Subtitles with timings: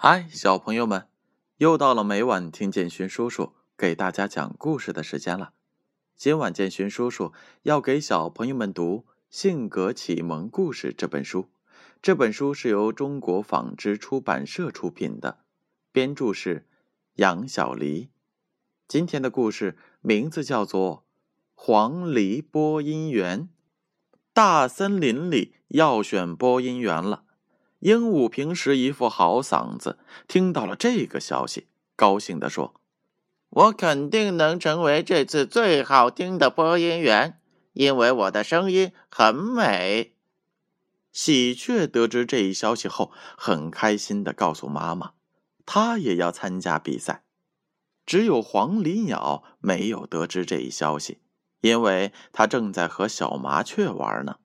[0.00, 1.08] 嗨，小朋友们，
[1.56, 5.52] 又到了每晚听建勋叔叔给大家讲故事的时间了。
[6.14, 7.32] 今晚建勋叔叔
[7.62, 11.48] 要给小朋友们读《性格启蒙故事》这本书。
[12.00, 15.40] 这本书是由中国纺织出版社出品的，
[15.90, 16.68] 编著是
[17.14, 18.08] 杨小黎。
[18.86, 20.98] 今天的故事名字叫做
[21.56, 23.40] 《黄鹂播音员》。
[24.32, 27.24] 大森林里要选播音员了。
[27.80, 32.74] 鹦鹉平时一副好嗓子，听到了这个消息，高兴地说
[33.50, 37.40] ：“我肯定能成为这次最好听的播音员，
[37.72, 40.14] 因为我的声音很美。”
[41.12, 45.12] 喜鹊得知这一消息后，很开心地告诉妈妈，
[45.64, 47.24] 他也要参加比赛。
[48.04, 51.18] 只有黄鹂鸟没有得知这一消息，
[51.60, 54.36] 因为它正在和小麻雀玩呢。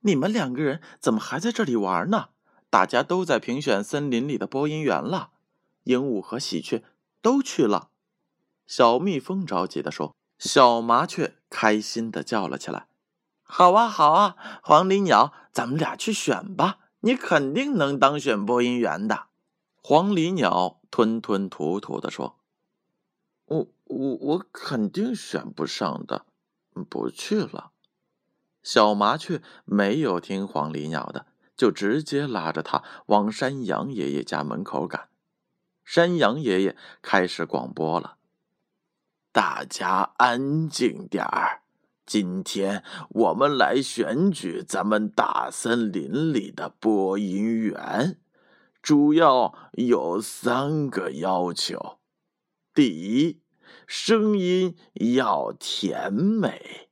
[0.00, 2.28] 你们两个人怎么还在这里玩呢？
[2.70, 5.30] 大家都在评选森林里的播音员了。
[5.84, 6.84] 鹦鹉和喜鹊
[7.22, 7.88] 都去了。
[8.66, 12.88] 小蜜蜂着急地说：“小麻雀开心地叫了起来
[13.42, 14.36] ：‘好啊，好啊！
[14.62, 16.78] 黄鹂鸟，咱们俩去选吧！
[17.00, 19.28] 你肯定能当选播音员的。’
[19.82, 22.38] 黄鹂鸟吞吞吐吐地说
[23.46, 26.26] ：‘我我我肯定选不上的，
[26.90, 27.72] 不去了。’”
[28.68, 31.24] 小麻雀没有听黄鹂鸟的，
[31.56, 35.08] 就直接拉着它往山羊爷爷家门口赶。
[35.86, 38.18] 山羊爷爷开始广播了
[39.32, 41.62] ：“大家安静点儿，
[42.04, 48.18] 今天我们来选举咱们大森林里的播音员，
[48.82, 52.00] 主要有三个要求：
[52.74, 53.40] 第一，
[53.86, 54.76] 声音
[55.16, 56.90] 要甜美；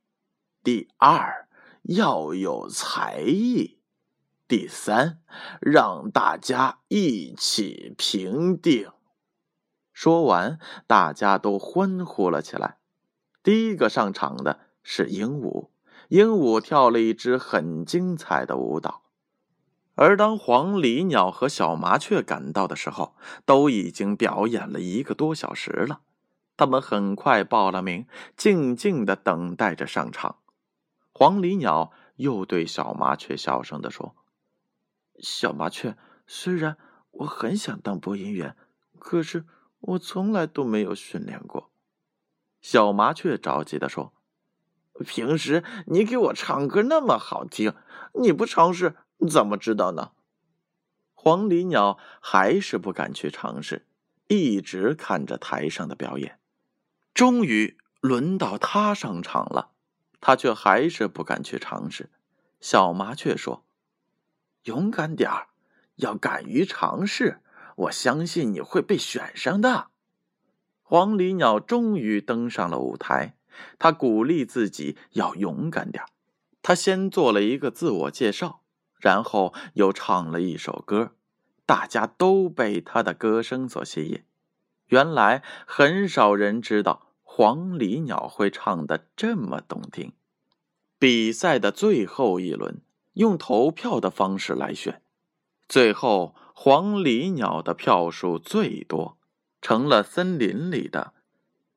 [0.63, 1.46] 第二，
[1.87, 3.79] 要有才艺。
[4.47, 5.19] 第三，
[5.59, 8.89] 让大家一起评定。
[9.91, 12.77] 说完，大家都欢呼了起来。
[13.43, 15.69] 第一个上场的是鹦鹉，
[16.09, 19.03] 鹦鹉跳了一支很精彩的舞蹈。
[19.95, 23.15] 而当黄鹂鸟和小麻雀赶到的时候，
[23.45, 26.01] 都已经表演了一个多小时了。
[26.55, 28.05] 他们很快报了名，
[28.35, 30.37] 静静的等待着上场。
[31.19, 34.15] 黄鹂鸟又对小麻雀小声地说
[35.17, 35.97] ：“小麻雀，
[36.27, 36.77] 虽然
[37.09, 38.55] 我很想当播音员，
[38.99, 39.43] 可是
[39.79, 41.71] 我从来都没有训练过。”
[42.61, 44.13] 小麻雀着急地说
[45.07, 47.73] ：“平时你给我唱歌那么好听，
[48.21, 48.97] 你不尝试
[49.27, 50.11] 怎么知道呢？”
[51.17, 53.87] 黄鹂鸟还是不敢去尝试，
[54.27, 56.39] 一直看着台上的表演。
[57.15, 59.71] 终于轮到他上场了。
[60.19, 62.09] 他却还是不敢去尝试。
[62.59, 63.63] 小麻雀说
[64.65, 65.47] ：“勇敢点儿，
[65.97, 67.41] 要敢于尝试。
[67.75, 69.89] 我相信你会被选上的。”
[70.81, 73.35] 黄鹂鸟终于登上了舞台，
[73.77, 76.09] 他鼓励自己要勇敢点儿。
[76.61, 78.61] 他先做了一个自我介绍，
[78.99, 81.13] 然后又唱了一首歌，
[81.65, 84.23] 大家都被他的歌声所吸引。
[84.87, 87.06] 原来很少人知道。
[87.37, 90.11] 黄鹂鸟会唱的这么动听。
[90.97, 92.81] 比赛的最后一轮
[93.13, 95.03] 用投票的方式来选，
[95.69, 99.19] 最后黄鹂鸟的票数最多，
[99.61, 101.13] 成了森林里的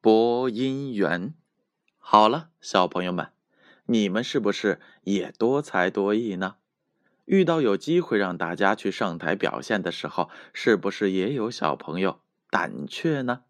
[0.00, 1.34] 播音员。
[1.98, 3.31] 好了，小朋友们，
[3.84, 6.54] 你们是不是也多才多艺呢？
[7.27, 13.42] 遇到有机会让大家去上台表现的时候，是不是也有小朋友胆怯呢？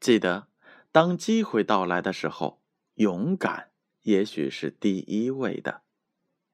[0.00, 0.48] 记得。
[0.96, 2.62] 当机会到来的时候，
[2.94, 3.68] 勇敢
[4.04, 5.82] 也许是第一位的。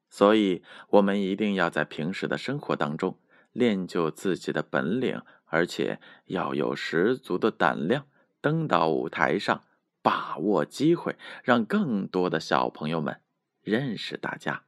[0.09, 3.17] 所以，我们一定要在平时的生活当中
[3.53, 8.05] 练就自己的本领，而且要有十足的胆量，
[8.41, 9.63] 登到舞台上，
[10.01, 13.21] 把握机会，让更多的小朋友们
[13.61, 14.65] 认识大家。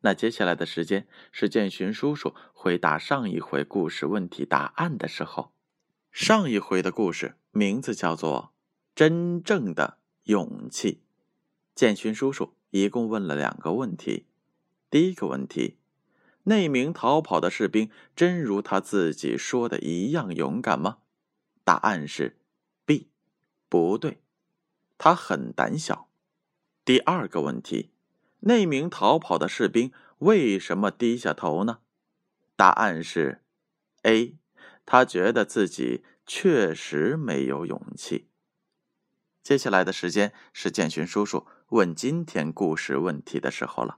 [0.00, 5.52] 那接下来的时间是建勋叔叔回答上一回故事问题答案的时候。
[6.10, 8.57] 上一回的故事名字叫做。
[8.98, 11.02] 真正的勇气，
[11.72, 14.26] 建勋叔叔一共问了两个问题。
[14.90, 15.76] 第一个问题：
[16.42, 20.98] 那名逃跑的士兵真如他自己说的一样勇敢吗？
[21.62, 22.38] 答案是
[22.84, 23.06] B，
[23.68, 24.18] 不对，
[24.98, 26.08] 他很胆小。
[26.84, 27.92] 第二个问题：
[28.40, 31.78] 那名逃跑的士兵为什么低下头呢？
[32.56, 33.42] 答案是
[34.02, 34.34] A，
[34.84, 38.24] 他觉得自己确实没有勇气。
[39.48, 43.96] 接下来的时间是建勋叔叔问今天故事问题的时候了，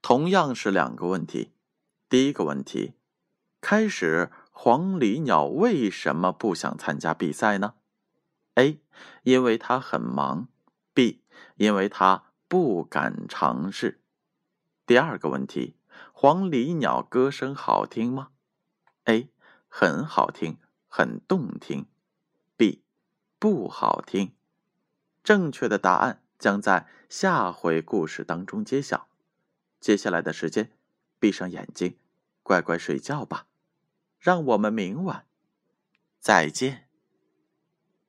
[0.00, 1.52] 同样是两个问题。
[2.08, 2.94] 第一个问题：
[3.60, 7.74] 开始黄鹂鸟为什么不想参加比赛呢
[8.54, 8.80] ？A.
[9.24, 10.48] 因为它很忙。
[10.94, 11.20] B.
[11.56, 14.00] 因为它不敢尝试。
[14.86, 15.76] 第二个问题：
[16.14, 18.28] 黄鹂鸟歌声好听吗
[19.04, 19.28] ？A.
[19.68, 20.56] 很好听，
[20.88, 21.84] 很动听。
[22.56, 22.82] B.
[23.38, 24.32] 不好听。
[25.24, 29.08] 正确的答案将在下回故事当中揭晓。
[29.80, 30.70] 接下来的时间，
[31.18, 31.96] 闭上眼睛，
[32.42, 33.46] 乖乖睡觉吧。
[34.18, 35.26] 让我们明晚
[36.20, 36.83] 再见。